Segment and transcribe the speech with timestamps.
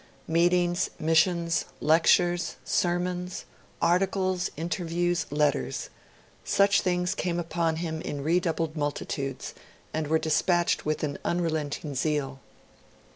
[0.27, 3.45] Meetings, missions, lectures, sermons,
[3.83, 5.91] articles, interviews, letters
[6.43, 9.53] such things came upon him in redoubled multitudes,
[9.93, 12.39] and were dispatched with an unrelenting zeal.